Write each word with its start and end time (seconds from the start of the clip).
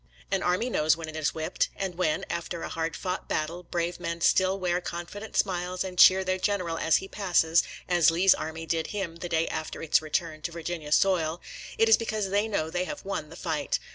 An 0.31 0.41
army 0.41 0.67
knows 0.67 0.97
when 0.97 1.07
it 1.07 1.15
is 1.15 1.35
whipped, 1.35 1.69
and 1.75 1.93
when, 1.93 2.25
after 2.27 2.63
a 2.63 2.69
hard 2.69 2.95
fought 2.95 3.29
battle, 3.29 3.61
brave 3.61 3.99
men 3.99 4.19
still 4.19 4.59
wear 4.59 4.81
confi 4.81 5.19
dent 5.19 5.37
smiles 5.37 5.83
and 5.83 5.99
cheer 5.99 6.23
their 6.23 6.39
general 6.39 6.79
as 6.79 6.95
he 6.97 7.07
passes— 7.07 7.61
^as 7.87 8.09
Lee's 8.09 8.33
army 8.33 8.65
did 8.65 8.87
him 8.87 9.17
the 9.17 9.29
day 9.29 9.47
after 9.49 9.79
its 9.83 10.01
return 10.01 10.41
to 10.41 10.51
Virginia 10.51 10.91
soil— 10.91 11.39
it 11.77 11.87
is 11.87 11.97
because 11.97 12.31
they 12.31 12.47
know 12.47 12.71
they 12.71 12.85
have 12.85 13.05
won 13.05 13.29
the 13.29 13.35
fight. 13.35 13.77